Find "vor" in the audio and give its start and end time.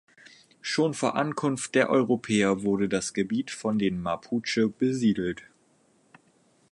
0.95-1.15